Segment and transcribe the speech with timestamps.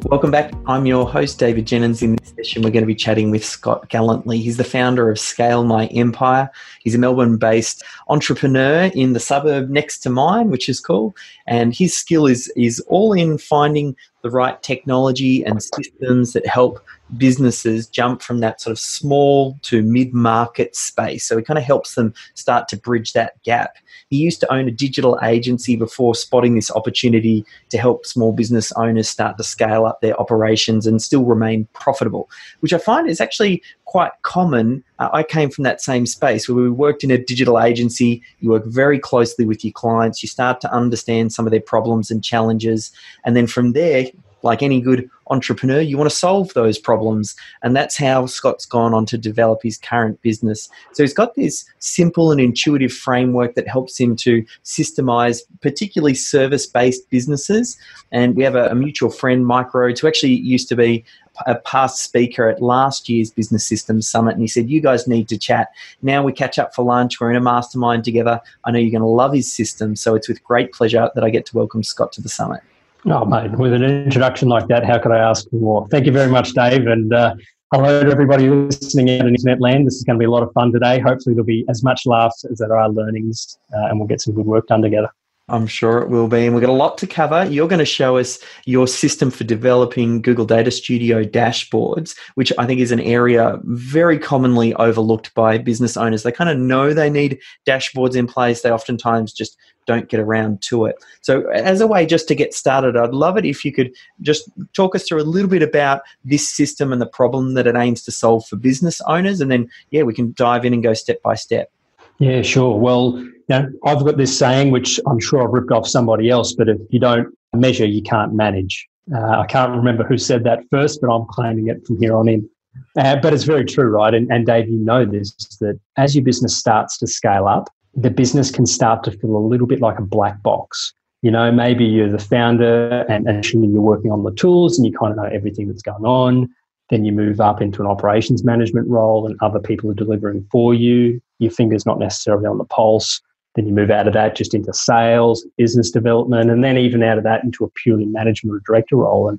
[0.00, 0.52] Welcome back.
[0.66, 2.02] I'm your host, David Jenyns.
[2.02, 4.38] In this session, we're going to be chatting with Scott Gallantly.
[4.38, 6.50] He's the founder of Scale My Empire.
[6.80, 11.14] He's a Melbourne based entrepreneur in the suburb next to mine, which is cool.
[11.46, 16.80] And his skill is, is all in finding the right technology and systems that help
[17.16, 21.24] businesses jump from that sort of small to mid market space.
[21.24, 23.76] So it kind of helps them start to bridge that gap.
[24.10, 28.70] He used to own a digital agency before spotting this opportunity to help small business
[28.72, 32.28] owners start to scale up their operations and still remain profitable,
[32.60, 34.84] which I find is actually quite common.
[34.98, 38.22] Uh, I came from that same space where we worked in a digital agency.
[38.40, 40.22] You work very closely with your clients.
[40.22, 42.90] You start to understand some of their problems and challenges.
[43.24, 44.06] And then from there,
[44.42, 47.34] like any good entrepreneur, you want to solve those problems.
[47.62, 50.68] And that's how Scott's gone on to develop his current business.
[50.92, 56.66] So he's got this simple and intuitive framework that helps him to systemize, particularly service
[56.66, 57.78] based businesses.
[58.10, 61.04] And we have a, a, mutual friend, Mike Rhodes, who actually used to be
[61.46, 64.32] a past speaker at last year's Business Systems Summit.
[64.32, 65.68] And he said, You guys need to chat.
[66.02, 67.20] Now we catch up for lunch.
[67.20, 68.40] We're in a mastermind together.
[68.64, 69.96] I know you're going to love his system.
[69.96, 72.60] So it's with great pleasure that I get to welcome Scott to the summit.
[73.04, 75.88] Oh, mate, with an introduction like that, how could I ask for more?
[75.88, 76.86] Thank you very much, Dave.
[76.86, 77.34] And uh,
[77.72, 79.88] hello to everybody listening out in internet land.
[79.88, 81.00] This is going to be a lot of fun today.
[81.00, 84.34] Hopefully, there'll be as much laughs as there are learnings, uh, and we'll get some
[84.34, 85.10] good work done together.
[85.52, 86.46] I'm sure it will be.
[86.46, 87.44] And we've got a lot to cover.
[87.44, 92.64] You're going to show us your system for developing Google Data Studio dashboards, which I
[92.64, 96.22] think is an area very commonly overlooked by business owners.
[96.22, 98.62] They kind of know they need dashboards in place.
[98.62, 100.96] They oftentimes just don't get around to it.
[101.20, 103.92] So, as a way just to get started, I'd love it if you could
[104.22, 107.76] just talk us through a little bit about this system and the problem that it
[107.76, 109.40] aims to solve for business owners.
[109.40, 111.70] And then, yeah, we can dive in and go step by step.
[112.18, 112.78] Yeah, sure.
[112.78, 116.54] Well, you know, I've got this saying, which I'm sure I've ripped off somebody else,
[116.54, 118.88] but if you don't measure, you can't manage.
[119.14, 122.28] Uh, I can't remember who said that first, but I'm claiming it from here on
[122.28, 122.48] in.
[122.96, 124.14] Uh, but it's very true, right?
[124.14, 128.10] And, and Dave, you know this that as your business starts to scale up, the
[128.10, 130.94] business can start to feel a little bit like a black box.
[131.20, 134.96] You know, maybe you're the founder and actually you're working on the tools and you
[134.98, 136.48] kind of know everything that's going on.
[136.88, 140.72] Then you move up into an operations management role and other people are delivering for
[140.72, 141.20] you.
[141.38, 143.20] Your finger's not necessarily on the pulse.
[143.54, 147.18] Then you move out of that just into sales, business development, and then even out
[147.18, 149.28] of that into a purely management or director role.
[149.28, 149.38] And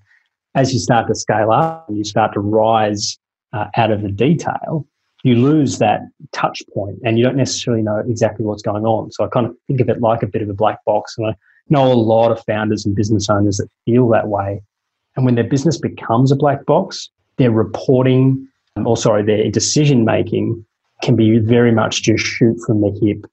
[0.56, 3.18] as you start to scale up and you start to rise
[3.54, 4.86] uh, out of the detail,
[5.24, 9.12] you lose that touch point and you don't necessarily know exactly what's going on.
[9.12, 11.16] So I kind of think of it like a bit of a black box.
[11.18, 11.36] And I
[11.70, 14.62] know a lot of founders and business owners that feel that way.
[15.16, 20.06] And when their business becomes a black box, their reporting, um, or sorry, their decision
[20.06, 20.66] making
[21.02, 23.26] can be very much just shoot from the hip,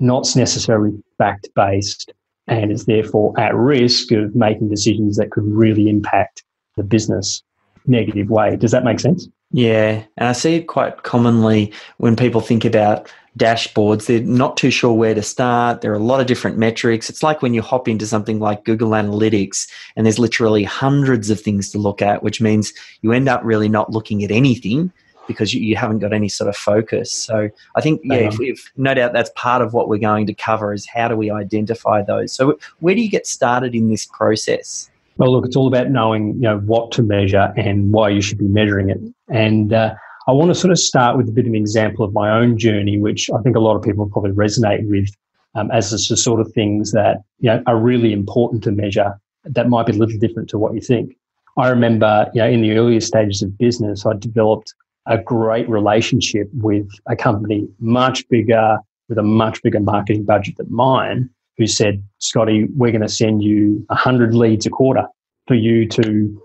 [0.00, 2.12] not necessarily fact based,
[2.46, 6.44] and is therefore at risk of making decisions that could really impact
[6.76, 7.42] the business
[7.86, 8.56] negative way.
[8.56, 9.28] Does that make sense?
[9.50, 14.06] Yeah, and I see it quite commonly when people think about dashboards.
[14.06, 15.80] They're not too sure where to start.
[15.80, 17.08] There are a lot of different metrics.
[17.08, 19.66] It's like when you hop into something like Google Analytics
[19.96, 23.68] and there's literally hundreds of things to look at, which means you end up really
[23.68, 24.92] not looking at anything
[25.28, 27.12] because you, you haven't got any sort of focus.
[27.12, 30.34] So I think, yeah, if, if, no doubt that's part of what we're going to
[30.34, 32.32] cover is how do we identify those.
[32.32, 34.90] So where do you get started in this process?
[35.18, 38.38] Well, look, it's all about knowing you know what to measure and why you should
[38.38, 38.98] be measuring it.
[39.28, 39.94] And uh,
[40.26, 42.56] I want to sort of start with a bit of an example of my own
[42.56, 45.08] journey, which I think a lot of people probably resonate with,
[45.54, 49.20] um, as it's the sort of things that you know are really important to measure.
[49.44, 51.16] That might be a little different to what you think.
[51.56, 54.74] I remember, you know, in the earlier stages of business, I developed
[55.08, 58.78] a great relationship with a company much bigger,
[59.08, 63.42] with a much bigger marketing budget than mine, who said, Scotty, we're going to send
[63.42, 65.06] you 100 leads a quarter
[65.46, 66.42] for you to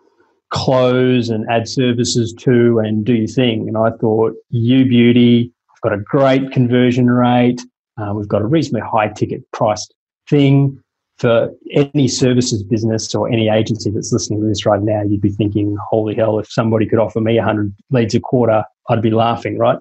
[0.49, 3.67] close and add services to and do your thing.
[3.67, 7.61] And I thought, you beauty, I've got a great conversion rate.
[7.97, 9.93] Uh, we've got a reasonably high ticket priced
[10.29, 10.82] thing
[11.17, 15.03] for any services business or any agency that's listening to this right now.
[15.03, 19.01] You'd be thinking, holy hell, if somebody could offer me 100 leads a quarter, I'd
[19.01, 19.77] be laughing, right?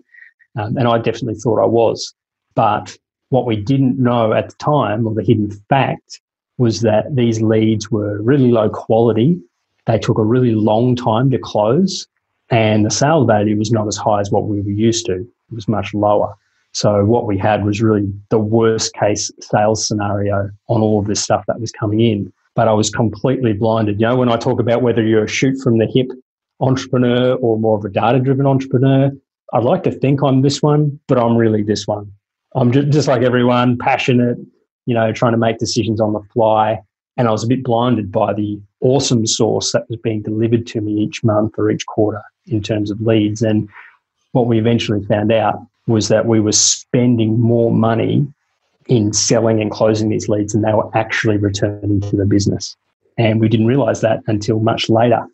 [0.56, 2.14] Um, and I definitely thought I was.
[2.54, 2.96] But
[3.30, 6.20] what we didn't know at the time, or the hidden fact,
[6.58, 9.40] was that these leads were really low quality.
[9.86, 12.06] They took a really long time to close.
[12.50, 15.14] and the sale value was not as high as what we were used to.
[15.14, 16.34] It was much lower.
[16.72, 21.22] So what we had was really the worst case sales scenario on all of this
[21.22, 22.32] stuff that was coming in.
[22.54, 24.00] But I was completely blinded.
[24.00, 26.08] You know, when I talk about whether you're a shoot from the hip
[26.60, 29.10] entrepreneur or more of a data driven entrepreneur,
[29.52, 32.10] I'd like to think I'm this one, but I'm really this one.
[32.54, 34.38] I'm just, just like everyone, passionate,
[34.86, 36.78] you know, trying to make decisions on the fly.
[37.16, 40.80] And I was a bit blinded by the awesome source that was being delivered to
[40.80, 43.42] me each month or each quarter in terms of leads.
[43.42, 43.68] And
[44.32, 48.26] what we eventually found out was that we were spending more money
[48.86, 52.76] in selling and closing these leads than they were actually returning to the business.
[53.18, 55.24] And we didn't realize that until much later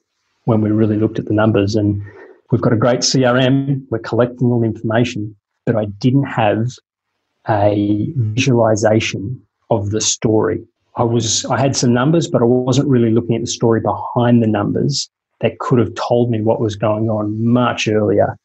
[0.45, 1.75] when we really looked at the numbers.
[1.75, 2.03] And
[2.51, 5.37] we've got a great CRM, we're collecting all the information,
[5.67, 6.69] but I didn't have
[7.49, 9.41] a visualization
[9.71, 10.63] of the story.
[10.97, 14.43] I was I had some numbers, but I wasn't really looking at the story behind
[14.43, 15.09] the numbers
[15.41, 18.37] that could have told me what was going on much earlier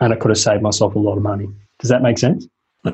[0.00, 1.48] and it could have saved myself a lot of money.
[1.78, 2.46] Does that make sense?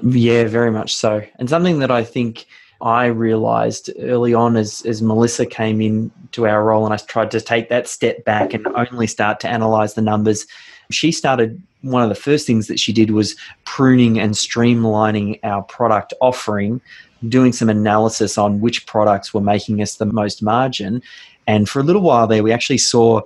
[0.03, 1.23] Yeah, very much so.
[1.39, 2.47] And something that I think
[2.81, 7.31] I realized early on as, as Melissa came in to our role and I tried
[7.33, 10.47] to take that step back and only start to analyze the numbers,
[10.91, 15.63] she started one of the first things that she did was pruning and streamlining our
[15.63, 16.81] product offering,
[17.29, 21.03] doing some analysis on which products were making us the most margin.
[21.47, 23.21] And for a little while there, we actually saw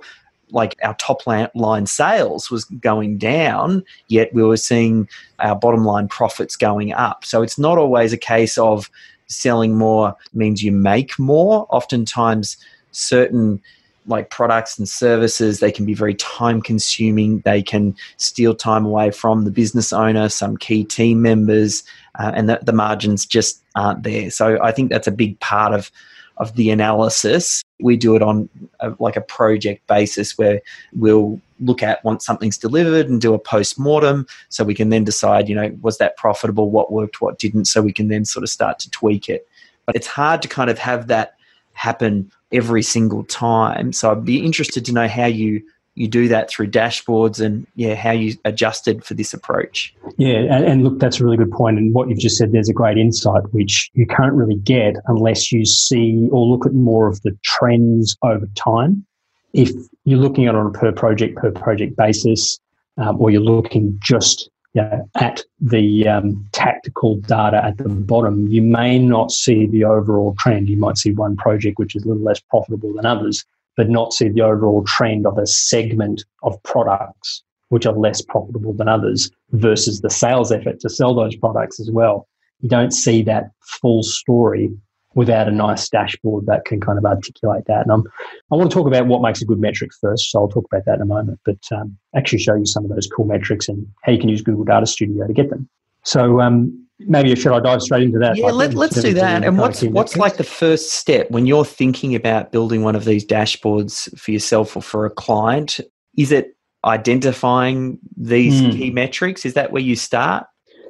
[0.51, 5.07] like our top line sales was going down, yet we were seeing
[5.39, 7.25] our bottom line profits going up.
[7.25, 8.89] So it's not always a case of
[9.27, 11.67] selling more means you make more.
[11.69, 12.57] Oftentimes,
[12.91, 13.61] certain
[14.07, 19.11] like products and services they can be very time consuming they can steal time away
[19.11, 21.83] from the business owner some key team members
[22.17, 25.73] uh, and the, the margins just aren't there so i think that's a big part
[25.73, 25.91] of
[26.37, 27.63] of the analysis.
[27.79, 28.49] We do it on
[28.79, 30.61] a, like a project basis where
[30.93, 35.03] we'll look at once something's delivered and do a post mortem so we can then
[35.03, 38.43] decide, you know, was that profitable, what worked, what didn't, so we can then sort
[38.43, 39.47] of start to tweak it.
[39.85, 41.35] But it's hard to kind of have that
[41.73, 43.93] happen every single time.
[43.93, 45.63] So I'd be interested to know how you
[45.97, 49.93] you do that through dashboards and yeah how you adjusted for this approach.
[50.17, 52.69] Yeah and, and, look that's a really good point and what you've just said there's
[52.69, 57.07] a great insight which you can't really get unless you see or look at more
[57.07, 59.05] of the trends over time.
[59.53, 59.71] If
[60.05, 62.59] you're looking at it on a per project per project basis
[62.97, 68.47] um, or you're looking just you know, at the um, tactical data at the bottom,
[68.47, 70.69] you may not see the overall trend.
[70.69, 73.43] You might see one project which is a little less profitable than others,
[73.77, 78.73] but not see the overall trend of a segment of products which are less profitable
[78.73, 82.27] than others versus the sales effort to sell those products as well.
[82.61, 84.71] You don't see that full story
[85.13, 87.81] without a nice dashboard that can kind of articulate that.
[87.81, 88.03] And I'm,
[88.51, 90.85] i want to talk about what makes a good metric first, so I'll talk about
[90.85, 93.85] that in a moment, but um, actually show you some of those cool metrics and
[94.03, 95.67] how you can use Google Data Studio to get them.
[96.03, 98.37] So um, maybe should I dive straight into that?
[98.37, 99.43] Yeah, like, let, us do that.
[99.43, 103.25] And what's what's like the first step when you're thinking about building one of these
[103.25, 105.79] dashboards for yourself or for a client?
[106.17, 106.55] Is it
[106.85, 108.71] identifying these mm.
[108.71, 109.45] key metrics?
[109.45, 110.45] Is that where you start?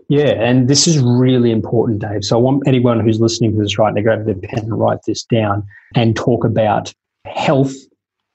[0.09, 2.24] Yeah, and this is really important, Dave.
[2.24, 5.00] So I want anyone who's listening to this right now grab their pen and write
[5.06, 5.63] this down
[5.95, 6.94] and talk about
[7.25, 7.74] health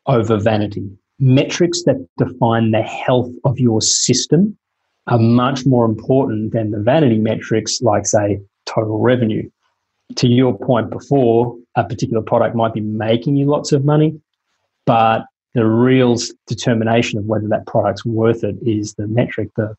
[0.06, 0.86] over vanity.
[1.18, 4.58] Metrics that define the health of your system
[5.06, 9.48] are much more important than the vanity metrics, like, say, total revenue.
[10.16, 14.20] To your point before, a particular product might be making you lots of money,
[14.86, 16.16] but the real
[16.46, 19.74] determination of whether that product's worth it is the metric, the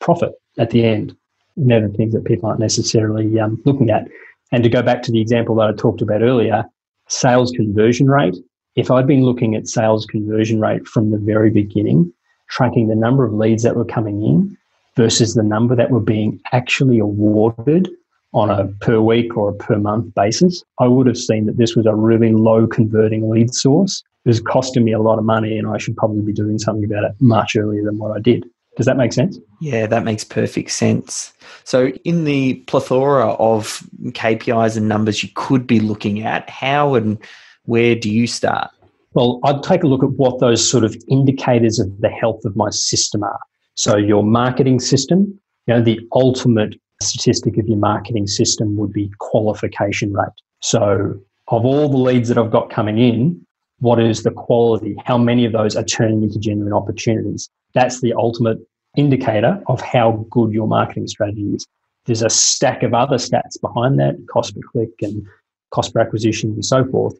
[0.00, 1.16] profit at the end.
[1.56, 4.08] And they're the things that people aren't necessarily um, looking at.
[4.52, 6.64] And to go back to the example that I talked about earlier,
[7.08, 8.36] sales conversion rate.
[8.76, 12.12] If I'd been looking at sales conversion rate from the very beginning,
[12.48, 14.56] tracking the number of leads that were coming in,
[14.96, 17.88] versus the number that were being actually awarded
[18.32, 21.76] on a per week or a per month basis, I would have seen that this
[21.76, 24.02] was a really low converting lead source.
[24.24, 26.84] It was costing me a lot of money and I should probably be doing something
[26.84, 28.44] about it much earlier than what I did.
[28.76, 29.38] Does that make sense?
[29.60, 31.32] Yeah, that makes perfect sense.
[31.62, 37.18] So, in the plethora of KPIs and numbers you could be looking at, how and
[37.66, 38.70] where do you start?
[39.12, 42.56] Well, I'd take a look at what those sort of indicators of the health of
[42.56, 43.38] my system are.
[43.74, 49.10] So your marketing system, you know, the ultimate statistic of your marketing system would be
[49.18, 50.28] qualification rate.
[50.60, 53.44] So of all the leads that I've got coming in,
[53.80, 54.96] what is the quality?
[55.04, 57.50] How many of those are turning into genuine opportunities?
[57.74, 58.58] That's the ultimate
[58.96, 61.66] indicator of how good your marketing strategy is.
[62.06, 65.26] There's a stack of other stats behind that, cost per click and
[65.70, 67.14] cost per acquisition and so forth.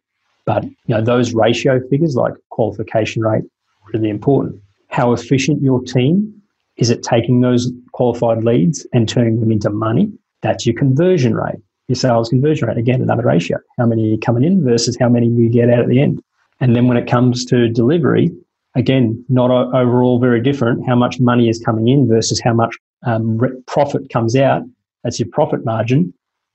[0.46, 4.60] But you know, those ratio figures like qualification rate, are really important.
[4.94, 6.40] how efficient your team
[6.76, 10.12] is it taking those qualified leads and turning them into money?
[10.42, 12.78] That's your conversion rate, your sales conversion rate.
[12.78, 13.58] Again, another ratio.
[13.78, 16.22] How many are coming in versus how many you get out at the end.
[16.60, 18.30] And then when it comes to delivery,
[18.74, 20.86] again, not overall very different.
[20.86, 24.62] How much money is coming in versus how much um, profit comes out.
[25.02, 26.14] That's your profit margin,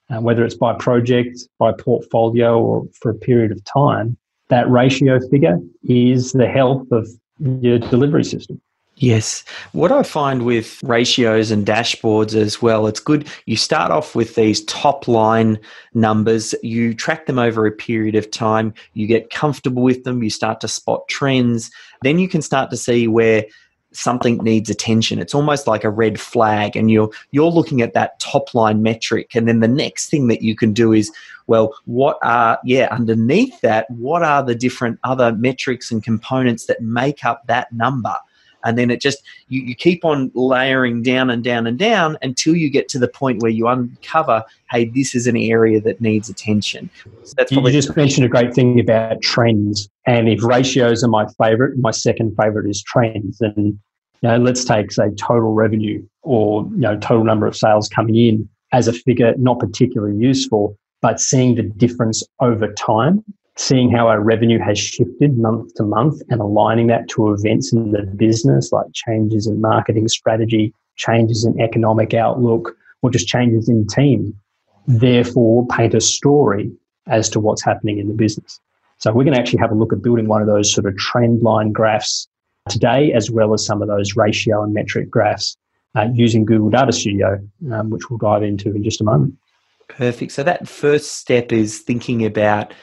[0.09, 4.17] uh, whether it's by project, by portfolio, or for a period of time.
[4.49, 7.07] That ratio figure is the health of
[7.39, 8.59] your delivery system.
[8.99, 9.45] Yes.
[9.71, 13.29] What I find with ratios and dashboards as well, it's good.
[13.45, 15.57] You start off with these top line
[15.93, 20.29] numbers, you track them over a period of time, you get comfortable with them, you
[20.29, 21.71] start to spot trends.
[22.01, 23.45] Then you can start to see where
[23.93, 25.17] something needs attention.
[25.17, 29.33] It's almost like a red flag and you're you're looking at that top line metric
[29.33, 31.09] and then the next thing that you can do is
[31.47, 36.83] well what are yeah underneath that what are the different other metrics and components that
[36.83, 38.13] make up that number
[38.63, 42.55] and then it just you, you keep on layering down and down and down until
[42.55, 46.29] you get to the point where you uncover hey this is an area that needs
[46.29, 46.89] attention.
[47.23, 49.89] So that's you just mentioned a great thing about trends.
[50.05, 53.77] And if ratios are my favorite my second favorite is trends and
[54.21, 58.15] you know let's take say total revenue or you know total number of sales coming
[58.15, 63.23] in as a figure not particularly useful but seeing the difference over time
[63.59, 67.91] seeing how our revenue has shifted month to month and aligning that to events in
[67.91, 73.85] the business like changes in marketing strategy, changes in economic outlook, or just changes in
[73.85, 74.33] team,
[74.87, 76.71] therefore paint a story
[77.07, 78.61] as to what's happening in the business.
[78.97, 80.95] So we're going to actually have a look at building one of those sort of
[80.95, 82.29] trend line graphs
[82.69, 85.57] today, as well as some of those ratio and metric graphs
[85.95, 87.37] uh, using Google Data Studio,
[87.73, 89.35] um, which we'll dive into in just a moment.
[89.89, 90.31] Perfect.
[90.31, 92.73] So that first step is thinking about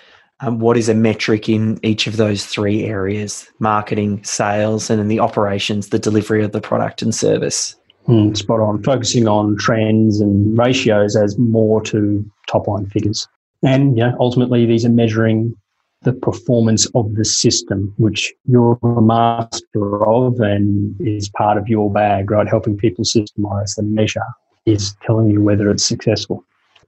[0.40, 5.08] um, what is a metric in each of those three areas marketing, sales, and then
[5.08, 7.76] the operations, the delivery of the product and service.
[8.06, 8.82] Mm, spot on.
[8.82, 13.26] Focusing on trends and ratios as more to top line figures.
[13.62, 15.56] And yeah, ultimately, these are measuring
[16.02, 21.90] the performance of the system, which you're a master of and is part of your
[21.92, 22.46] bag, right?
[22.46, 24.22] Helping people systemize the measure
[24.66, 26.44] is telling you whether it's successful.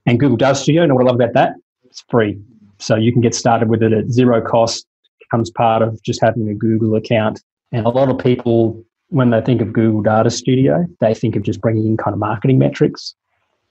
[0.07, 1.55] And Google Data Studio, know what I love about that?
[1.85, 2.39] It's free.
[2.79, 4.87] So you can get started with it at zero cost,
[5.19, 7.43] becomes part of just having a Google account.
[7.73, 11.43] And a lot of people, when they think of Google Data Studio, they think of
[11.43, 13.15] just bringing in kind of marketing metrics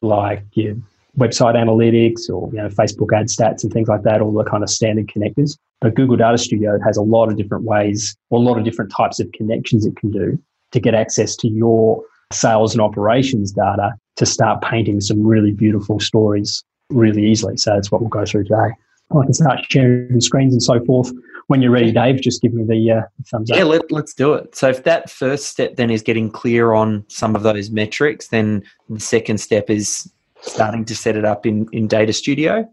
[0.01, 0.75] like your
[1.17, 4.63] website analytics or you know Facebook ad stats and things like that, all the kind
[4.63, 5.57] of standard connectors.
[5.81, 8.91] But Google Data Studio has a lot of different ways or a lot of different
[8.91, 10.39] types of connections it can do
[10.71, 15.99] to get access to your sales and operations data to start painting some really beautiful
[15.99, 17.57] stories really easily.
[17.57, 18.71] So that's what we'll go through today.
[19.11, 21.11] I can start sharing screens and so forth.
[21.47, 23.57] When you're ready, Dave, just give me the uh, thumbs up.
[23.57, 24.53] Yeah, let, let's do it.
[24.53, 28.63] So if that first step then is getting clear on some of those metrics, then
[28.89, 30.11] the second step is
[30.41, 32.69] starting to set it up in, in Data Studio.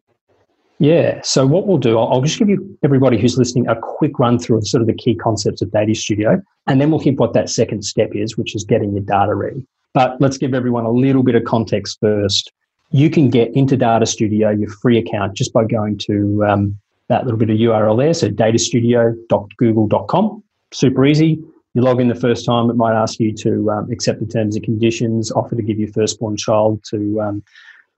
[0.81, 1.21] Yeah.
[1.23, 4.41] So what we'll do, I'll, I'll just give you everybody who's listening a quick run
[4.41, 7.33] through of sort of the key concepts of Data Studio, and then we'll hit what
[7.35, 9.65] that second step is, which is getting your data ready.
[9.93, 12.53] But let's give everyone a little bit of context first
[12.91, 17.25] you can get into Data Studio, your free account, just by going to um, that
[17.25, 18.15] little bit of URL there.
[18.15, 20.45] So datastudio.google.com.
[20.73, 21.39] Super easy.
[21.75, 24.55] You log in the first time, it might ask you to um, accept the terms
[24.55, 27.43] and conditions, offer to give your firstborn child to um,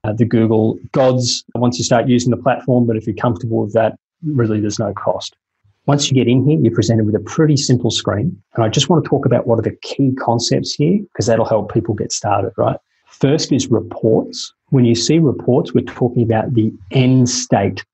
[0.04, 2.86] uh, the Google gods once you start using the platform.
[2.86, 5.36] But if you're comfortable with that, really there's no cost.
[5.84, 8.42] Once you get in here, you're presented with a pretty simple screen.
[8.54, 11.44] And I just want to talk about what are the key concepts here, because that'll
[11.44, 12.78] help people get started, right?
[13.06, 14.52] First is reports.
[14.70, 17.84] When you see reports, we're talking about the end state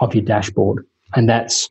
[0.00, 0.84] of your dashboard.
[1.14, 1.70] And that's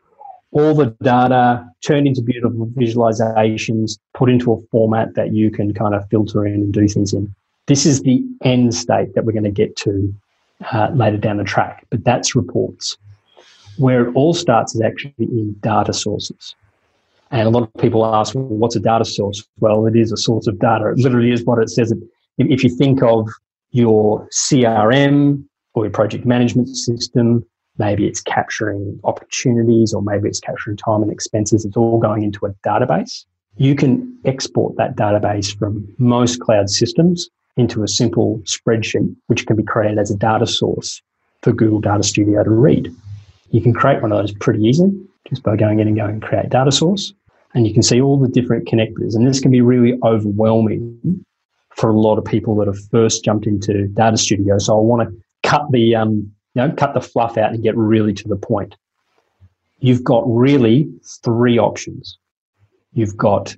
[0.52, 5.94] all the data turned into beautiful visualizations, put into a format that you can kind
[5.94, 7.34] of filter in and do things in.
[7.68, 10.14] This is the end state that we're going to get to
[10.72, 12.98] uh, later down the track, but that's reports.
[13.78, 16.56] Where it all starts is actually in data sources.
[17.32, 19.44] And a lot of people ask, well, what's a data source?
[19.60, 20.90] Well, it is a source of data.
[20.92, 21.94] It literally is what it says.
[22.38, 23.28] If you think of
[23.76, 27.46] your CRM or your project management system.
[27.78, 31.66] Maybe it's capturing opportunities or maybe it's capturing time and expenses.
[31.66, 33.26] It's all going into a database.
[33.58, 39.58] You can export that database from most cloud systems into a simple spreadsheet, which can
[39.58, 41.02] be created as a data source
[41.42, 42.94] for Google Data Studio to read.
[43.52, 44.92] You can create one of those pretty easily
[45.28, 47.14] just by going in and going create data source.
[47.54, 49.16] And you can see all the different connectors.
[49.16, 51.26] And this can be really overwhelming
[51.76, 54.58] for a lot of people that have first jumped into Data Studio.
[54.58, 57.76] So I want to cut the um, you know cut the fluff out and get
[57.76, 58.76] really to the point.
[59.80, 60.90] You've got really
[61.24, 62.18] three options.
[62.94, 63.56] You've got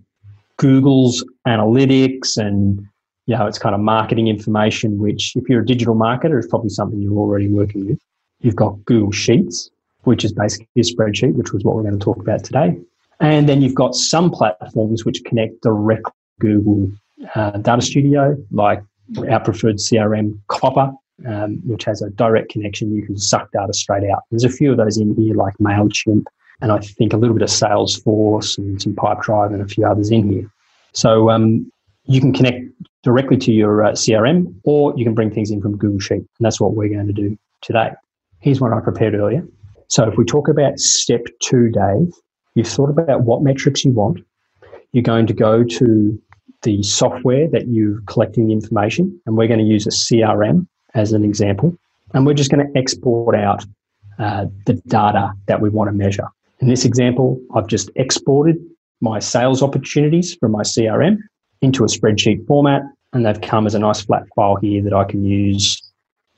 [0.57, 2.87] Google's analytics and
[3.27, 6.69] you know, it's kind of marketing information, which if you're a digital marketer, is probably
[6.69, 7.99] something you're already working with.
[8.39, 9.69] You've got Google Sheets,
[10.03, 12.77] which is basically a spreadsheet, which was what we're going to talk about today.
[13.19, 16.89] And then you've got some platforms which connect directly Google
[17.35, 18.81] uh, Data Studio, like
[19.29, 20.91] our preferred CRM, Copper,
[21.25, 22.93] um, which has a direct connection.
[22.93, 24.23] You can suck data straight out.
[24.31, 26.25] There's a few of those in here, like MailChimp,
[26.61, 30.11] and I think a little bit of Salesforce and some Pipedrive and a few others
[30.11, 30.51] in here.
[30.93, 31.71] So um,
[32.05, 32.65] you can connect
[33.03, 36.27] directly to your uh, CRM, or you can bring things in from Google Sheet, and
[36.41, 37.91] that's what we're going to do today.
[38.39, 39.45] Here's one I prepared earlier.
[39.87, 42.11] So if we talk about step two, Dave,
[42.55, 44.19] you've thought about what metrics you want.
[44.91, 46.21] You're going to go to
[46.63, 51.13] the software that you're collecting the information, and we're going to use a CRM as
[51.13, 51.77] an example.
[52.13, 53.65] And we're just going to export out
[54.19, 56.27] uh, the data that we want to measure.
[56.59, 58.57] In this example, I've just exported
[59.01, 61.17] my sales opportunities from my CRM
[61.61, 62.81] into a spreadsheet format,
[63.13, 65.81] and they've come as a nice flat file here that I can use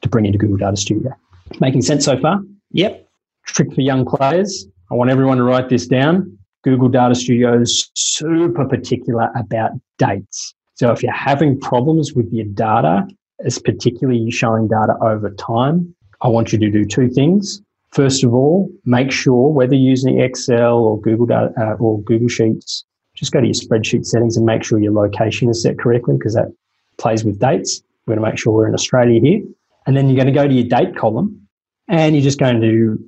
[0.01, 1.13] to bring into Google Data Studio.
[1.59, 2.41] Making sense so far?
[2.71, 3.07] Yep.
[3.45, 4.67] Trick for young players.
[4.91, 6.38] I want everyone to write this down.
[6.63, 10.53] Google Data Studio is super particular about dates.
[10.75, 13.07] So if you're having problems with your data,
[13.39, 17.61] it's particularly showing data over time, I want you to do two things.
[17.91, 22.83] First of all, make sure whether using Excel or Google data, uh, or Google Sheets,
[23.15, 26.33] just go to your spreadsheet settings and make sure your location is set correctly because
[26.33, 26.53] that
[26.97, 27.81] plays with dates.
[28.05, 29.41] We're going to make sure we're in Australia here.
[29.87, 31.47] And then you're going to go to your date column
[31.87, 32.99] and you're just going to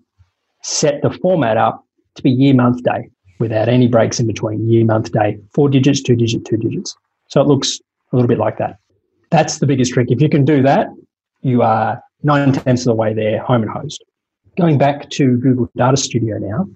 [0.64, 3.10] set the format up to be year, month, day
[3.42, 6.96] without any breaks in between year, month, day, four digits, two digits, two digits.
[7.28, 7.80] So it looks
[8.12, 8.78] a little bit like that.
[9.30, 10.12] That's the biggest trick.
[10.12, 10.88] If you can do that,
[11.42, 14.04] you are nine tenths of the way there, home and hosed.
[14.58, 16.68] Going back to Google Data Studio now,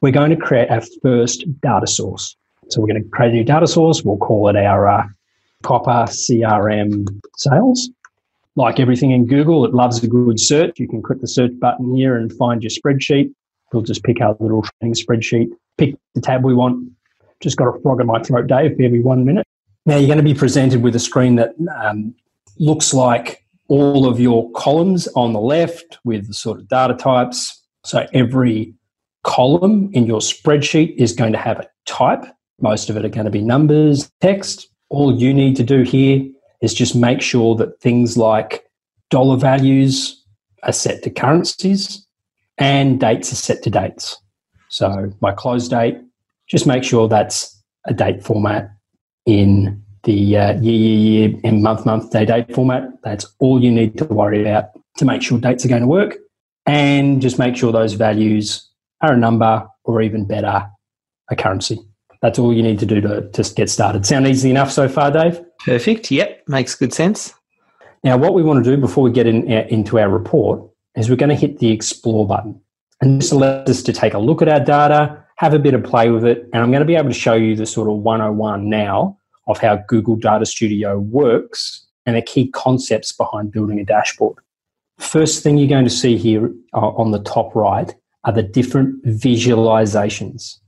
[0.00, 2.36] we're going to create our first data source.
[2.68, 4.02] So we're going to create a new data source.
[4.02, 5.06] We'll call it our uh,
[5.62, 7.90] Copper CRM sales.
[8.54, 10.78] Like everything in Google, it loves a good search.
[10.78, 13.32] You can click the search button here and find your spreadsheet.
[13.72, 16.90] We'll just pick our little training spreadsheet, pick the tab we want.
[17.40, 19.46] Just got a frog in my throat, Dave, every one minute.
[19.84, 22.14] Now you're going to be presented with a screen that um,
[22.58, 27.60] looks like all of your columns on the left with the sort of data types.
[27.84, 28.74] So every
[29.24, 32.24] column in your spreadsheet is going to have a type.
[32.60, 34.68] Most of it are going to be numbers, text.
[34.88, 36.28] All you need to do here
[36.60, 38.64] is just make sure that things like
[39.10, 40.24] dollar values
[40.62, 42.06] are set to currencies
[42.58, 44.21] and dates are set to dates.
[44.72, 45.98] So my close date,
[46.48, 48.70] just make sure that's a date format
[49.26, 52.84] in the uh, year, year, year, and month, month, day, date format.
[53.04, 56.16] That's all you need to worry about to make sure dates are going to work.
[56.64, 58.66] And just make sure those values
[59.02, 60.66] are a number or even better,
[61.30, 61.78] a currency.
[62.22, 64.06] That's all you need to do to, to get started.
[64.06, 65.38] Sound easy enough so far, Dave?
[65.66, 66.10] Perfect.
[66.10, 66.44] Yep.
[66.48, 67.34] Makes good sense.
[68.04, 71.10] Now, what we want to do before we get in, uh, into our report is
[71.10, 72.58] we're going to hit the explore button.
[73.02, 75.82] And this allows us to take a look at our data, have a bit of
[75.82, 76.48] play with it.
[76.52, 79.58] And I'm going to be able to show you the sort of 101 now of
[79.58, 84.38] how Google Data Studio works and the key concepts behind building a dashboard.
[84.98, 89.04] First thing you're going to see here uh, on the top right are the different
[89.04, 90.58] visualizations.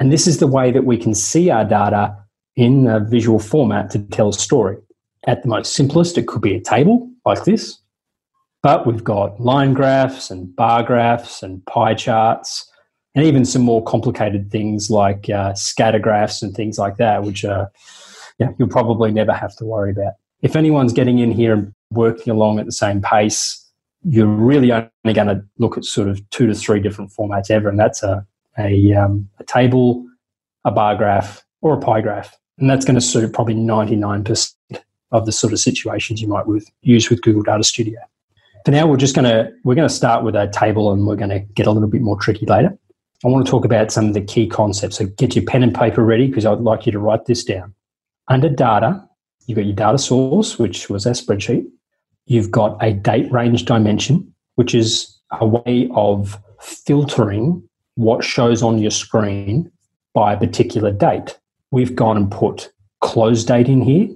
[0.00, 2.16] And this is the way that we can see our data
[2.56, 4.78] in a visual format to tell a story.
[5.26, 7.78] At the most simplest, it could be a table like this,
[8.62, 12.70] but we've got line graphs and bar graphs and pie charts
[13.14, 17.44] and even some more complicated things like uh, scatter graphs and things like that, which
[17.44, 17.70] are,
[18.38, 20.14] yeah, you'll probably never have to worry about.
[20.40, 23.58] If anyone's getting in here and working along at the same pace,
[24.04, 27.68] you're really only going to look at sort of two to three different formats ever,
[27.68, 28.26] and that's a
[28.58, 30.06] a, um, a table,
[30.64, 34.54] a bar graph, or a pie graph, and that's going to suit probably 99%
[35.12, 37.98] of the sort of situations you might with, use with Google Data Studio.
[38.64, 41.16] For now, we're just going to we're going to start with a table, and we're
[41.16, 42.76] going to get a little bit more tricky later.
[43.24, 44.96] I want to talk about some of the key concepts.
[44.96, 47.74] So get your pen and paper ready because I'd like you to write this down.
[48.28, 49.02] Under data,
[49.46, 51.64] you've got your data source, which was our spreadsheet.
[52.26, 57.62] You've got a date range dimension, which is a way of filtering
[57.94, 59.70] what shows on your screen
[60.14, 61.38] by a particular date.
[61.70, 64.08] We've gone and put close date in here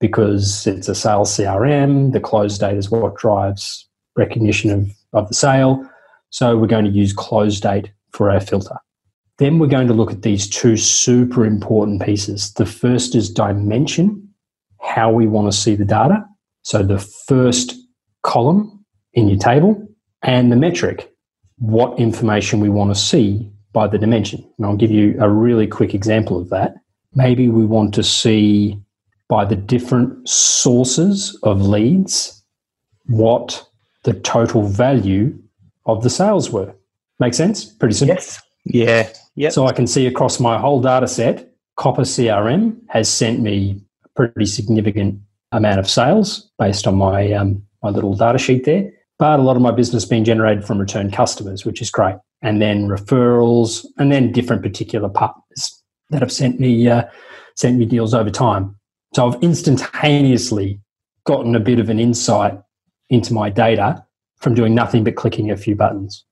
[0.00, 2.12] because it's a sales CRM.
[2.12, 3.85] The close date is what drives
[4.16, 5.88] recognition of, of the sale.
[6.30, 8.76] So we're going to use close date for our filter.
[9.38, 12.52] Then we're going to look at these two super important pieces.
[12.54, 14.26] The first is dimension,
[14.80, 16.24] how we want to see the data.
[16.62, 17.74] So the first
[18.22, 19.86] column in your table
[20.22, 21.12] and the metric,
[21.58, 24.42] what information we want to see by the dimension.
[24.56, 26.74] And I'll give you a really quick example of that.
[27.16, 28.78] maybe we want to see
[29.28, 32.44] by the different sources of leads
[33.06, 33.66] what
[34.06, 35.36] the total value
[35.84, 36.72] of the sales were.
[37.18, 37.64] Make sense?
[37.64, 38.14] Pretty simple.
[38.14, 38.40] Yes.
[38.64, 39.10] Yeah.
[39.34, 39.52] Yep.
[39.52, 44.08] So I can see across my whole data set, Copper CRM has sent me a
[44.10, 48.90] pretty significant amount of sales based on my um, my little data sheet there.
[49.18, 52.62] But a lot of my business being generated from return customers, which is great, and
[52.62, 57.04] then referrals, and then different particular partners that have sent me uh,
[57.56, 58.76] sent me deals over time.
[59.14, 60.80] So I've instantaneously
[61.24, 62.58] gotten a bit of an insight
[63.10, 64.04] into my data
[64.38, 66.24] from doing nothing but clicking a few buttons.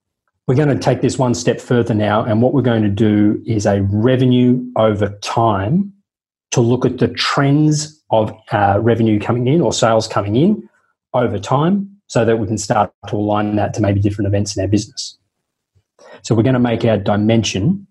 [0.47, 3.43] We're going to take this one step further now, and what we're going to do
[3.47, 5.93] is a revenue over time
[6.51, 10.69] to look at the trends of uh, revenue coming in or sales coming in
[11.15, 14.63] over time so that we can start to align that to maybe different events in
[14.63, 15.19] our business.
[16.23, 17.87] So we're going to make our dimension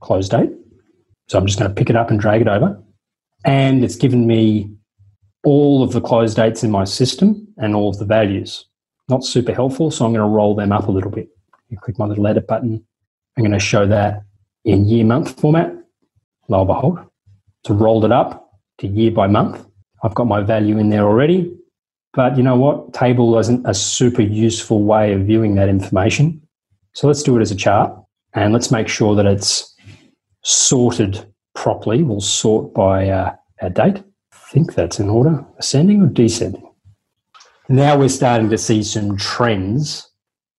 [0.00, 0.50] close date.
[1.28, 2.82] So I'm just going to pick it up and drag it over.
[3.44, 4.70] And it's given me
[5.44, 8.66] all of the close dates in my system and all of the values.
[9.08, 11.28] Not super helpful, so I'm going to roll them up a little bit.
[11.68, 12.84] You click my little edit button.
[13.36, 14.22] I'm going to show that
[14.64, 15.74] in year month format.
[16.48, 16.98] Lo and behold,
[17.66, 19.64] so rolled it up to year by month.
[20.02, 21.54] I've got my value in there already.
[22.12, 22.92] But you know what?
[22.92, 26.42] Table isn't a super useful way of viewing that information.
[26.92, 27.92] So let's do it as a chart
[28.34, 29.74] and let's make sure that it's
[30.42, 31.24] sorted
[31.54, 32.02] properly.
[32.02, 34.02] We'll sort by uh, our date.
[34.50, 36.68] Think that's in order, ascending or descending.
[37.68, 40.10] Now we're starting to see some trends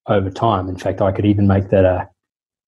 [0.08, 0.70] over time.
[0.70, 2.10] In fact, I could even make that a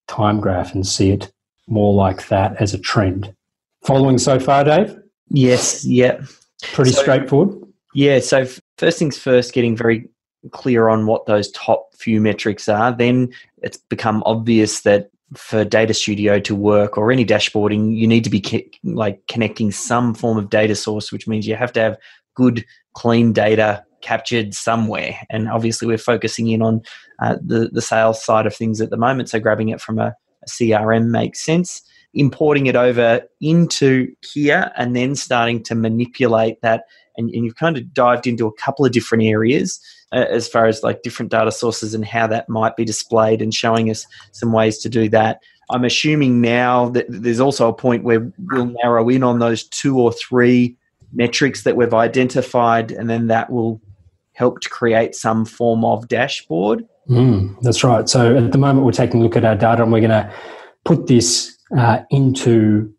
[0.10, 1.32] time graph and see it
[1.68, 3.34] more like that as a trend.
[3.86, 4.98] Following so far, Dave?
[5.30, 6.20] Yes, yeah.
[6.74, 7.58] Pretty so, straightforward.
[7.94, 8.46] Yeah, so
[8.78, 10.10] first things first, getting very
[10.52, 12.92] clear on what those top few metrics are.
[12.92, 18.24] Then it's become obvious that for Data Studio to work or any dashboarding, you need
[18.24, 21.98] to be like connecting some form of data source, which means you have to have
[22.36, 25.18] good, clean data captured somewhere.
[25.30, 26.82] And obviously, we're focusing in on
[27.20, 29.30] uh, the the sales side of things at the moment.
[29.30, 31.82] So grabbing it from a, a CRM makes sense.
[32.14, 36.84] Importing it over into here and then starting to manipulate that.
[37.18, 39.80] And, and you've kind of dived into a couple of different areas
[40.14, 43.90] as far as like different data sources and how that might be displayed and showing
[43.90, 45.42] us some ways to do that.
[45.70, 50.00] I'm assuming now that there's also a point where we'll narrow in on those two
[50.00, 50.78] or three
[51.14, 53.82] metrics that we've identified, and then that will
[54.34, 56.86] help to create some form of dashboard.
[57.10, 58.08] Mm, that's right.
[58.10, 60.34] So at the moment, we're taking a look at our data and we're going to
[60.86, 62.94] put this uh, into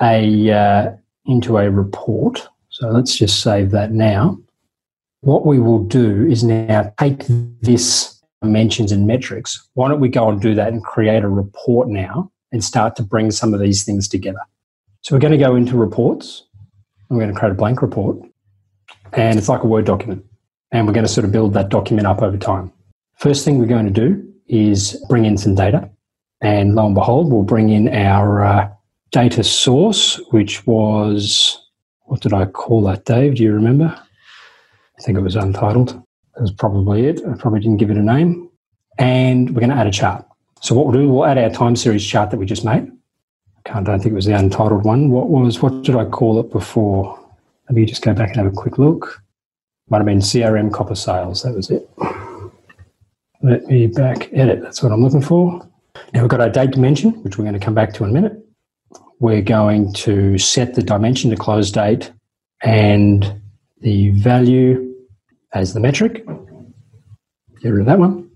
[0.00, 0.90] a uh,
[1.26, 2.48] into a report.
[2.70, 4.38] So let's just save that now.
[5.24, 7.24] What we will do is now take
[7.62, 9.66] this dimensions and metrics.
[9.72, 13.02] Why don't we go and do that and create a report now and start to
[13.02, 14.40] bring some of these things together?
[15.00, 16.44] So we're going to go into reports.
[17.08, 18.18] We're going to create a blank report.
[19.14, 20.26] And it's like a Word document.
[20.72, 22.70] And we're going to sort of build that document up over time.
[23.16, 25.88] First thing we're going to do is bring in some data.
[26.42, 28.68] And lo and behold, we'll bring in our uh,
[29.10, 31.58] data source, which was,
[32.02, 33.36] what did I call that, Dave?
[33.36, 33.98] Do you remember?
[35.04, 36.02] I think it was untitled.
[36.34, 37.20] That was probably it.
[37.28, 38.48] I probably didn't give it a name.
[38.96, 40.24] And we're going to add a chart.
[40.62, 42.90] So what we'll do, we'll add our time series chart that we just made.
[43.66, 45.10] I don't think it was the untitled one.
[45.10, 47.20] What was, what did I call it before?
[47.68, 49.22] Let me just go back and have a quick look.
[49.90, 51.42] Might have been CRM copper sales.
[51.42, 51.86] That was it.
[53.42, 54.62] Let me back edit.
[54.62, 55.68] That's what I'm looking for.
[56.14, 58.12] Now we've got our date dimension, which we're going to come back to in a
[58.14, 58.42] minute.
[59.20, 62.10] We're going to set the dimension to close date
[62.62, 63.38] and
[63.82, 64.93] the value
[65.54, 66.26] as the metric.
[67.62, 68.30] Get rid of that one.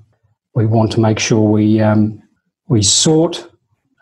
[0.55, 2.23] We want to make sure we um,
[2.69, 3.51] we sort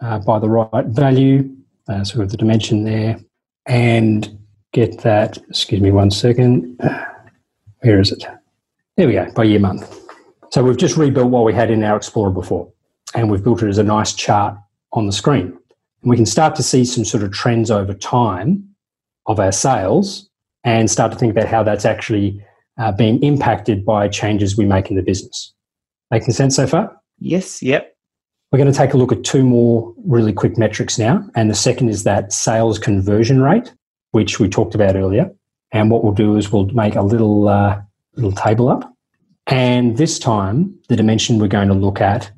[0.00, 1.50] uh, by the right value,
[1.88, 3.18] uh, so we have the dimension there,
[3.66, 4.38] and
[4.72, 5.38] get that.
[5.48, 6.80] Excuse me one second.
[7.80, 8.24] Where is it?
[8.96, 9.30] There we go.
[9.32, 10.00] By year month.
[10.50, 12.72] So we've just rebuilt what we had in our Explorer before,
[13.14, 14.56] and we've built it as a nice chart
[14.92, 15.58] on the screen.
[16.02, 18.68] And we can start to see some sort of trends over time
[19.26, 20.30] of our sales
[20.64, 22.42] and start to think about how that's actually
[22.78, 25.52] uh, being impacted by changes we make in the business.
[26.10, 26.96] Making sense so far?
[27.18, 27.96] Yes, yep.
[28.52, 31.26] We're going to take a look at two more really quick metrics now.
[31.34, 33.72] And the second is that sales conversion rate,
[34.12, 35.30] which we talked about earlier.
[35.72, 37.80] And what we'll do is we'll make a little, uh,
[38.14, 38.92] little table up.
[39.48, 42.30] And this time, the dimension we're going to look at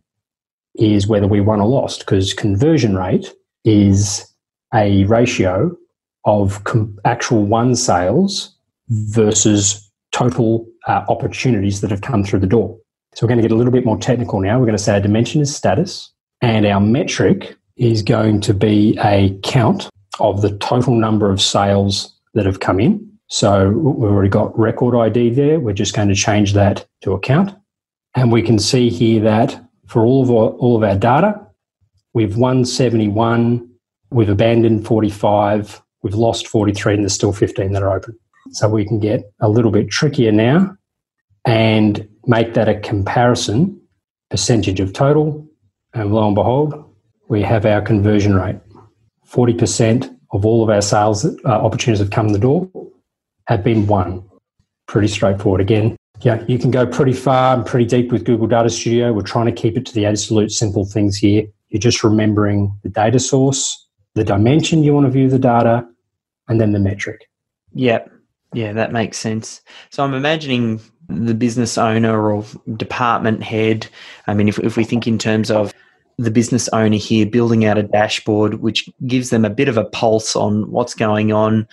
[0.76, 4.26] is whether we won or lost, because conversion rate is
[4.74, 5.76] a ratio
[6.24, 8.54] of com- actual won sales
[8.88, 9.87] versus
[10.18, 12.76] total uh, opportunities that have come through the door.
[13.14, 14.58] So we're going to get a little bit more technical now.
[14.58, 18.98] We're going to say our dimension is status, and our metric is going to be
[19.02, 23.08] a count of the total number of sales that have come in.
[23.28, 25.60] So we've already got record ID there.
[25.60, 27.54] We're just going to change that to account.
[28.14, 31.40] And we can see here that for all of our, all of our data,
[32.14, 33.68] we've won 71,
[34.10, 38.18] we've abandoned 45, we've lost 43, and there's still 15 that are open.
[38.52, 40.76] So we can get a little bit trickier now
[41.44, 43.80] and make that a comparison
[44.30, 45.46] percentage of total.
[45.94, 46.84] And lo and behold,
[47.28, 48.56] we have our conversion rate.
[49.26, 52.70] 40% of all of our sales uh, opportunities that come the door
[53.46, 54.22] have been won.
[54.86, 55.60] Pretty straightforward.
[55.60, 59.12] Again, yeah, you can go pretty far and pretty deep with Google Data Studio.
[59.12, 61.46] We're trying to keep it to the absolute simple things here.
[61.68, 65.86] You're just remembering the data source, the dimension you want to view the data,
[66.48, 67.28] and then the metric.
[67.74, 68.10] Yep.
[68.52, 69.60] Yeah, that makes sense.
[69.90, 72.44] So I'm imagining the business owner or
[72.76, 73.86] department head.
[74.26, 75.72] I mean, if, if we think in terms of
[76.18, 79.84] the business owner here building out a dashboard which gives them a bit of a
[79.84, 81.66] pulse on what's going on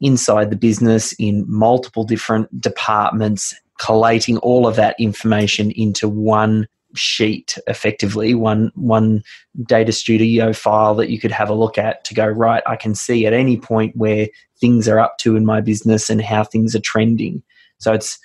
[0.00, 6.66] inside the business in multiple different departments, collating all of that information into one
[6.98, 9.22] sheet effectively one one
[9.64, 12.94] data studio file that you could have a look at to go right i can
[12.94, 14.28] see at any point where
[14.60, 17.42] things are up to in my business and how things are trending
[17.78, 18.18] so it's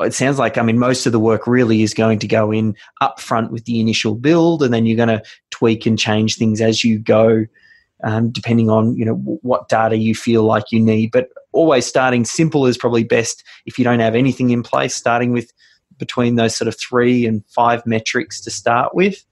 [0.00, 2.76] it sounds like I mean most of the work really is going to go in
[3.00, 6.60] up front with the initial build, and then you're going to tweak and change things
[6.60, 7.46] as you go,
[8.04, 11.10] um, depending on you know what data you feel like you need.
[11.10, 14.94] But always starting simple is probably best if you don't have anything in place.
[14.94, 15.52] Starting with
[15.98, 19.24] between those sort of three and five metrics to start with,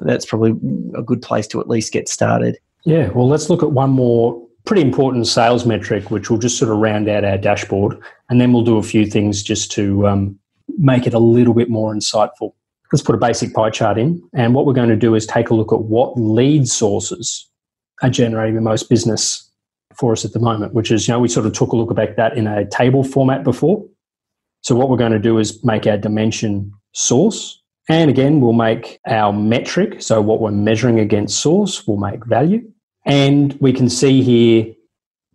[0.00, 0.52] that's probably
[0.96, 2.58] a good place to at least get started.
[2.84, 6.70] Yeah, well, let's look at one more pretty important sales metric, which will just sort
[6.70, 7.98] of round out our dashboard.
[8.28, 10.38] And then we'll do a few things just to um,
[10.78, 12.52] make it a little bit more insightful.
[12.92, 14.22] Let's put a basic pie chart in.
[14.34, 17.48] And what we're going to do is take a look at what lead sources
[18.02, 19.50] are generating the most business
[19.96, 21.96] for us at the moment, which is, you know, we sort of took a look
[21.96, 23.84] at that in a table format before.
[24.66, 27.62] So what we're going to do is make our dimension source.
[27.88, 30.02] And again, we'll make our metric.
[30.02, 32.68] So what we're measuring against source, we'll make value.
[33.04, 34.74] And we can see here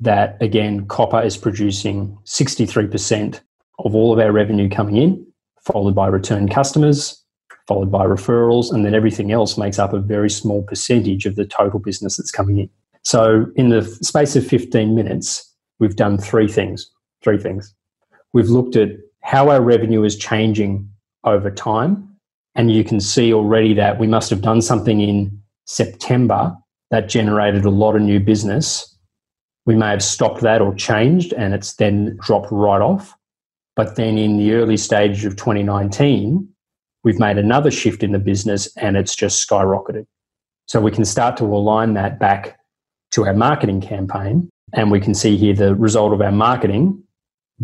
[0.01, 3.39] that, again, copper is producing 63%
[3.79, 5.25] of all of our revenue coming in,
[5.61, 7.23] followed by return customers,
[7.69, 11.45] followed by referrals, and then everything else makes up a very small percentage of the
[11.45, 12.69] total business that's coming in.
[13.03, 16.91] So, in the space of 15 minutes, we've done three things.
[17.23, 17.73] Three things.
[18.33, 18.89] We've looked at
[19.21, 20.89] how our revenue is changing
[21.23, 22.07] over time.
[22.55, 26.55] And you can see already that we must have done something in September
[26.89, 28.97] that generated a lot of new business.
[29.65, 33.15] We may have stopped that or changed and it's then dropped right off.
[33.75, 36.47] But then in the early stage of 2019,
[37.03, 40.05] we've made another shift in the business and it's just skyrocketed.
[40.65, 42.59] So we can start to align that back
[43.11, 44.49] to our marketing campaign.
[44.73, 47.03] And we can see here the result of our marketing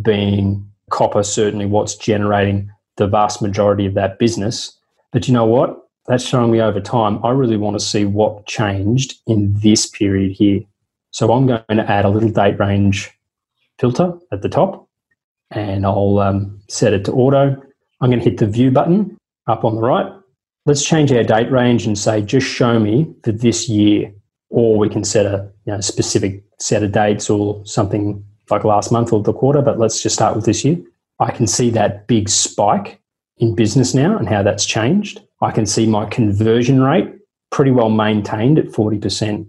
[0.02, 4.78] being copper, certainly what's generating the vast majority of that business.
[5.12, 5.88] But you know what?
[6.08, 7.23] that's showing me over time.
[7.23, 10.62] I really want to see what changed in this period here.
[11.12, 13.12] So I'm going to add a little date range
[13.78, 14.88] filter at the top
[15.52, 17.62] and I'll um, set it to auto.
[18.02, 20.12] I'm going to hit the view button up on the right.
[20.65, 24.13] Let's change our date range and say, just show me for this year.
[24.50, 28.92] Or we can set a you know, specific set of dates or something like last
[28.92, 30.78] month or the quarter, but let's just start with this year.
[31.20, 33.00] I can see that big spike
[33.38, 35.22] in business now and how that's changed.
[35.42, 37.14] I can see my conversion rate
[37.52, 39.48] pretty well maintained at 40%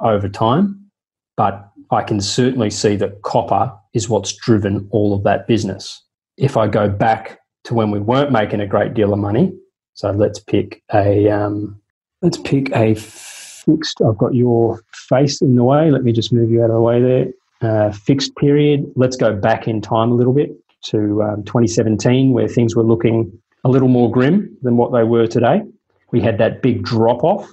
[0.00, 0.90] over time,
[1.36, 6.02] but I can certainly see that copper is what's driven all of that business.
[6.36, 9.52] If I go back to when we weren't making a great deal of money,
[9.94, 11.80] so let's pick a um,
[12.22, 14.00] let's pick a fixed.
[14.00, 15.90] I've got your face in the way.
[15.90, 17.26] Let me just move you out of the way there.
[17.62, 18.84] Uh, fixed period.
[18.96, 20.50] Let's go back in time a little bit
[20.86, 25.28] to um, 2017, where things were looking a little more grim than what they were
[25.28, 25.62] today.
[26.10, 27.48] We had that big drop off,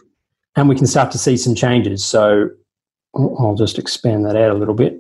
[0.55, 2.03] and we can start to see some changes.
[2.03, 2.49] So
[3.15, 4.99] I'll just expand that out a little bit.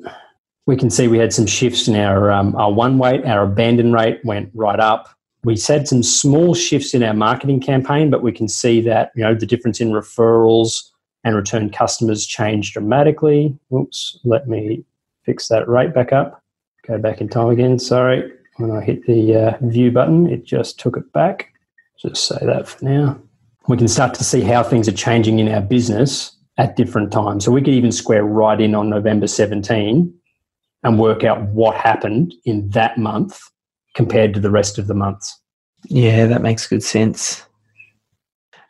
[0.67, 3.91] We can see we had some shifts in our um, our won weight, our abandon
[3.91, 5.09] rate went right up.
[5.43, 9.23] We had some small shifts in our marketing campaign, but we can see that you
[9.23, 10.83] know the difference in referrals
[11.23, 13.57] and return customers changed dramatically.
[13.73, 14.85] Oops, let me
[15.29, 16.41] fix that rate back up.
[16.87, 17.77] Go back in time again.
[17.77, 18.31] Sorry.
[18.57, 21.53] When I hit the uh, view button, it just took it back.
[22.01, 23.21] Just say that for now.
[23.67, 27.45] We can start to see how things are changing in our business at different times.
[27.45, 30.11] So we could even square right in on November 17
[30.81, 33.39] and work out what happened in that month
[33.93, 35.39] compared to the rest of the months.
[35.89, 37.45] Yeah, that makes good sense.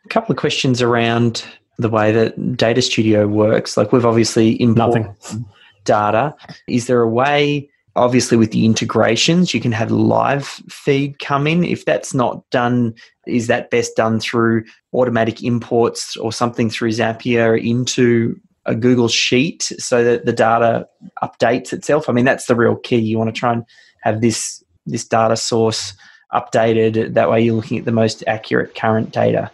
[0.04, 1.42] A couple of questions around
[1.78, 3.78] the way that Data Studio works?
[3.78, 5.46] Like we've obviously imported Nothing.
[5.84, 6.34] Data.
[6.66, 7.68] Is there a way?
[7.96, 11.64] Obviously, with the integrations, you can have live feed come in.
[11.64, 12.94] If that's not done,
[13.26, 14.64] is that best done through
[14.94, 20.86] automatic imports or something through Zapier into a Google Sheet so that the data
[21.22, 22.08] updates itself?
[22.08, 22.98] I mean, that's the real key.
[22.98, 23.64] You want to try and
[24.02, 25.92] have this this data source
[26.32, 27.14] updated.
[27.14, 29.50] That way, you're looking at the most accurate current data.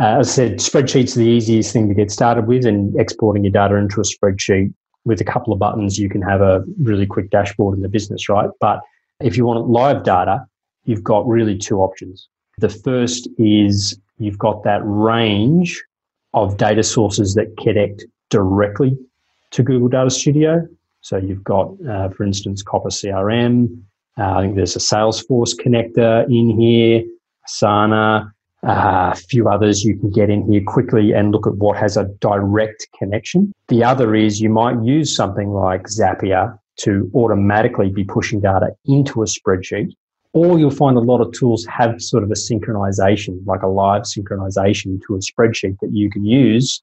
[0.00, 3.44] Uh, as I said, spreadsheets are the easiest thing to get started with, and exporting
[3.44, 4.72] your data into a spreadsheet
[5.04, 8.28] with a couple of buttons, you can have a really quick dashboard in the business,
[8.28, 8.50] right?
[8.60, 8.80] But
[9.20, 10.44] if you want live data,
[10.84, 12.28] you've got really two options.
[12.58, 15.82] The first is you've got that range
[16.34, 18.96] of data sources that connect directly
[19.52, 20.66] to Google Data Studio.
[21.00, 23.82] So you've got, uh, for instance, Copper CRM.
[24.18, 27.02] Uh, I think there's a Salesforce connector in here,
[27.48, 28.30] Asana,
[28.66, 31.96] uh, a few others you can get in here quickly and look at what has
[31.96, 33.52] a direct connection.
[33.68, 39.22] The other is you might use something like Zapier to automatically be pushing data into
[39.22, 39.92] a spreadsheet.
[40.32, 44.02] Or you'll find a lot of tools have sort of a synchronization, like a live
[44.02, 46.82] synchronization to a spreadsheet that you can use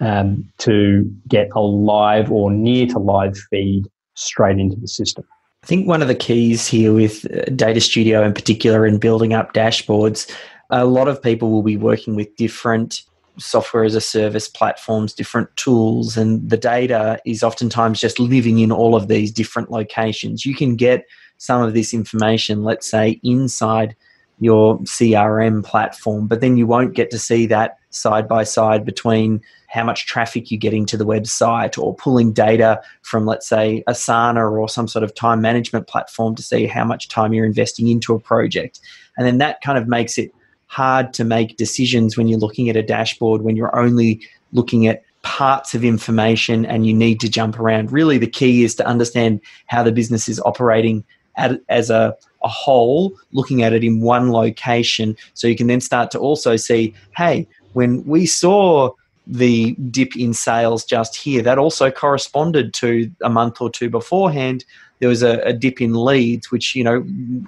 [0.00, 5.24] um, to get a live or near to live feed straight into the system.
[5.62, 9.34] I think one of the keys here with uh, Data Studio in particular in building
[9.34, 10.32] up dashboards,
[10.70, 13.02] a lot of people will be working with different
[13.38, 18.72] software as a service platforms, different tools, and the data is oftentimes just living in
[18.72, 20.44] all of these different locations.
[20.44, 21.06] You can get
[21.38, 23.94] some of this information, let's say, inside
[24.40, 29.40] your CRM platform, but then you won't get to see that side by side between
[29.68, 34.50] how much traffic you're getting to the website or pulling data from, let's say, Asana
[34.50, 38.14] or some sort of time management platform to see how much time you're investing into
[38.14, 38.80] a project.
[39.16, 40.32] And then that kind of makes it
[40.68, 44.20] hard to make decisions when you're looking at a dashboard when you're only
[44.52, 47.92] looking at parts of information and you need to jump around.
[47.92, 51.04] Really, the key is to understand how the business is operating
[51.36, 55.16] at, as a, a whole, looking at it in one location.
[55.34, 58.92] So you can then start to also see hey, when we saw
[59.26, 64.64] the dip in sales just here, that also corresponded to a month or two beforehand.
[65.00, 67.04] There was a, a dip in leads, which, you know,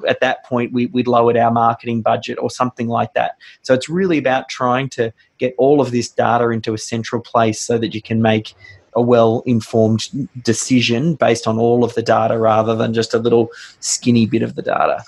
[0.06, 3.36] at that point we, we'd lowered our marketing budget or something like that.
[3.62, 7.60] So it's really about trying to get all of this data into a central place
[7.60, 8.54] so that you can make
[8.94, 10.08] a well informed
[10.42, 13.48] decision based on all of the data rather than just a little
[13.80, 15.04] skinny bit of the data.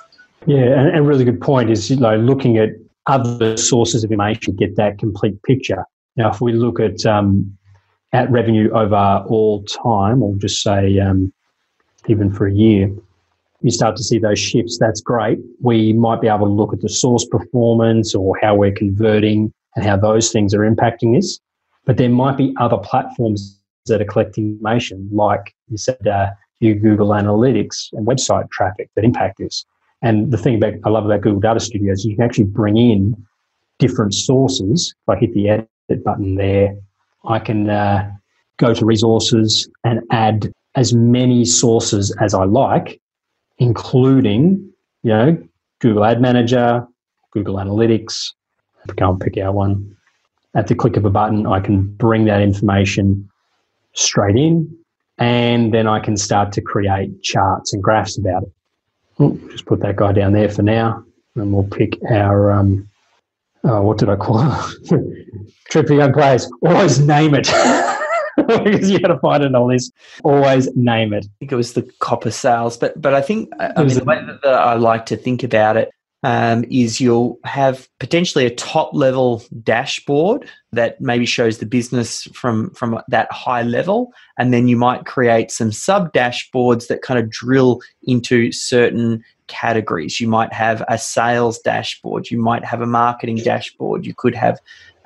[0.46, 2.70] Yeah, and a really good point is you know looking at
[3.06, 5.84] other sources of information to get that complete picture.
[6.16, 7.56] Now, if we look at um,
[8.12, 11.32] at revenue over all time, or just say um,
[12.08, 12.90] even for a year,
[13.62, 14.78] you start to see those shifts.
[14.78, 15.38] That's great.
[15.60, 19.84] We might be able to look at the source performance or how we're converting and
[19.84, 21.38] how those things are impacting this.
[21.84, 26.76] But there might be other platforms that are collecting information, like you said, uh, your
[26.76, 29.64] Google Analytics and website traffic that impact this.
[30.02, 32.76] And the thing about I love about Google Data Studio is you can actually bring
[32.76, 33.16] in
[33.78, 34.94] different sources.
[35.02, 36.74] If I hit the edit button there,
[37.24, 38.10] I can uh,
[38.58, 43.00] go to resources and add as many sources as I like,
[43.58, 45.42] including you know
[45.80, 46.86] Google Ad Manager,
[47.32, 48.32] Google Analytics.
[48.96, 49.96] Go and pick out one.
[50.54, 53.28] At the click of a button, I can bring that information
[53.94, 54.76] straight in,
[55.18, 58.52] and then I can start to create charts and graphs about it.
[59.22, 61.04] Ooh, just put that guy down there for now,
[61.36, 62.88] and we'll pick our um,
[63.64, 65.26] uh, what did I call it?
[65.70, 66.50] Trip for young players.
[66.62, 67.48] Always name it.
[68.64, 69.78] because you got to find it on a.
[70.24, 71.24] Always name it.
[71.24, 74.20] I think it was the copper sales, but but I think I mean, the way
[74.42, 75.90] that I like to think about it
[76.24, 82.70] um, is you'll have potentially a top level dashboard that maybe shows the business from
[82.70, 87.28] from that high level, and then you might create some sub dashboards that kind of
[87.28, 90.20] drill into certain categories.
[90.20, 94.60] You might have a sales dashboard, you might have a marketing dashboard, you could have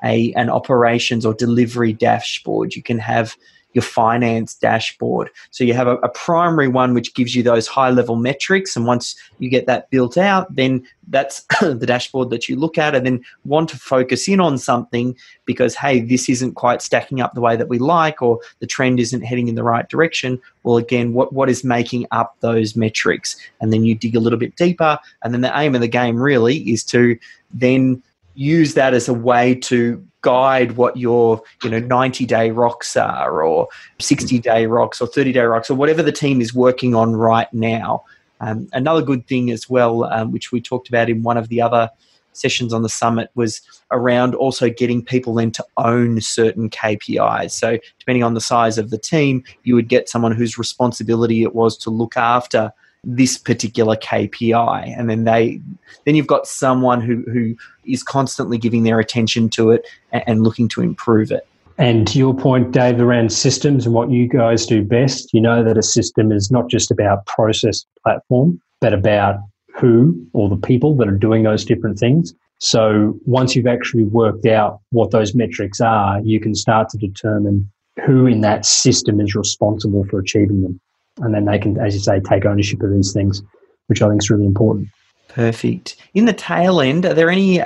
[0.06, 3.36] a an operations or delivery dashboard, you can have
[3.76, 5.28] your finance dashboard.
[5.50, 8.74] So you have a, a, primary one which gives you those high level metrics.
[8.74, 12.94] And once you get that built out, then that's the dashboard that you look at
[12.94, 17.34] and then want to focus in on something because, hey, this isn't quite stacking up
[17.34, 20.40] the way that we like or the trend isn't heading in the right direction.
[20.62, 23.36] Well, again, what, what is making up those metrics?
[23.60, 24.98] And then you dig a little bit deeper.
[25.22, 27.18] And then the aim of the game really is to
[27.52, 28.02] then
[28.36, 33.42] use that as a way to guide what your you know 90 day rocks are
[33.42, 33.68] or
[33.98, 37.52] 60 day rocks or 30 day rocks or whatever the team is working on right
[37.52, 38.02] now
[38.40, 41.60] um, another good thing as well um, which we talked about in one of the
[41.60, 41.90] other
[42.36, 47.52] sessions on the summit was around also getting people then to own certain KPIs.
[47.52, 51.54] So, depending on the size of the team, you would get someone whose responsibility it
[51.54, 52.72] was to look after
[53.04, 55.60] this particular KPI, and then they,
[56.04, 60.42] then you've got someone who who is constantly giving their attention to it and, and
[60.42, 61.46] looking to improve it.
[61.78, 65.62] And to your point, Dave, around systems and what you guys do best, you know
[65.62, 69.40] that a system is not just about process platform, but about
[69.74, 72.34] who or the people that are doing those different things.
[72.58, 77.70] So once you've actually worked out what those metrics are, you can start to determine
[78.04, 80.80] who in that system is responsible for achieving them.
[81.18, 83.42] And then they can, as you say, take ownership of these things,
[83.86, 84.88] which I think is really important.
[85.28, 85.96] Perfect.
[86.14, 87.62] In the tail end, are there any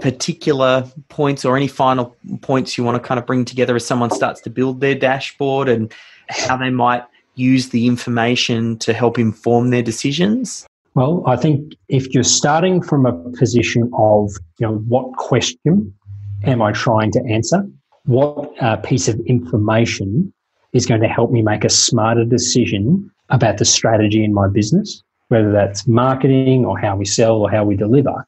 [0.00, 4.10] particular points or any final points you want to kind of bring together as someone
[4.10, 5.92] starts to build their dashboard and
[6.28, 7.04] how they might
[7.36, 10.66] use the information to help inform their decisions?
[10.94, 15.92] Well, I think if you're starting from a position of, you know, what question
[16.44, 17.66] am I trying to answer?
[18.04, 20.32] What uh, piece of information
[20.74, 25.02] is going to help me make a smarter decision about the strategy in my business,
[25.28, 28.26] whether that's marketing or how we sell or how we deliver?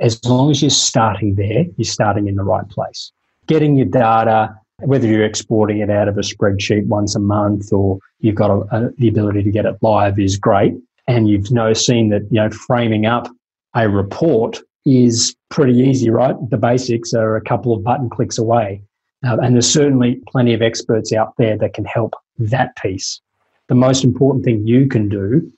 [0.00, 3.12] As long as you're starting there, you're starting in the right place.
[3.46, 7.98] Getting your data, whether you're exporting it out of a spreadsheet once a month or
[8.20, 10.74] you've got a, a, the ability to get it live is great
[11.08, 13.28] and you've now seen that you know framing up
[13.74, 16.34] a report is pretty easy, right?
[16.50, 18.82] The basics are a couple of button clicks away,
[19.24, 23.20] uh, and there's certainly plenty of experts out there that can help that piece.
[23.68, 25.50] The most important thing you can do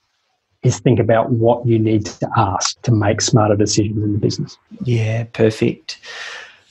[0.63, 4.57] is think about what you need to ask to make smarter decisions in the business.
[4.85, 5.99] Yeah, perfect.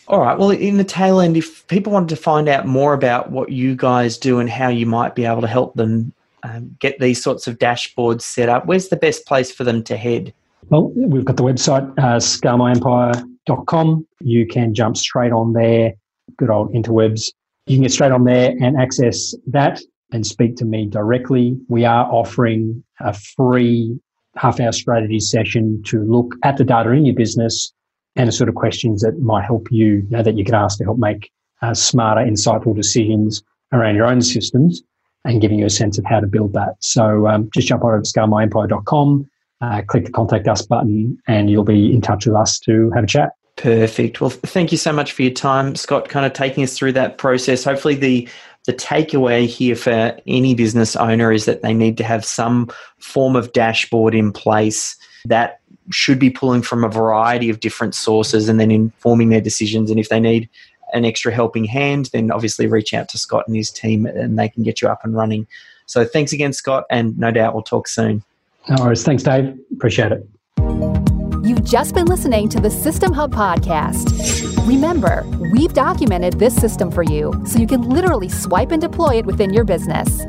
[0.07, 0.37] All right.
[0.37, 3.75] Well, in the tail end, if people wanted to find out more about what you
[3.75, 6.13] guys do and how you might be able to help them
[6.43, 9.97] um, get these sorts of dashboards set up, where's the best place for them to
[9.97, 10.33] head?
[10.69, 14.07] Well, we've got the website, uh, scaleMyEmpire.com.
[14.21, 15.93] You can jump straight on there,
[16.37, 17.31] good old interwebs.
[17.65, 21.57] You can get straight on there and access that and speak to me directly.
[21.67, 23.99] We are offering a free
[24.35, 27.73] half hour strategy session to look at the data in your business
[28.15, 30.77] and the sort of questions that might help you, you know, that you can ask
[30.77, 34.81] to help make uh, smarter, insightful decisions around your own systems
[35.25, 36.75] and giving you a sense of how to build that.
[36.79, 39.29] So um, just jump on over to scalemyempire.com,
[39.61, 43.03] uh, click the contact us button, and you'll be in touch with us to have
[43.03, 43.31] a chat.
[43.57, 44.21] Perfect.
[44.21, 47.17] Well, thank you so much for your time, Scott, kind of taking us through that
[47.17, 47.63] process.
[47.63, 48.29] Hopefully, the
[48.65, 53.35] the takeaway here for any business owner is that they need to have some form
[53.35, 58.59] of dashboard in place that should be pulling from a variety of different sources and
[58.59, 59.89] then informing their decisions.
[59.89, 60.49] And if they need
[60.93, 64.49] an extra helping hand, then obviously reach out to Scott and his team and they
[64.49, 65.47] can get you up and running.
[65.85, 68.21] So thanks again, Scott, and no doubt we'll talk soon.
[68.67, 69.03] No worries.
[69.03, 69.57] Thanks, Dave.
[69.71, 71.16] Appreciate it.
[71.47, 74.67] You've just been listening to the System Hub podcast.
[74.67, 75.23] Remember,
[75.53, 79.53] we've documented this system for you so you can literally swipe and deploy it within
[79.53, 80.23] your business.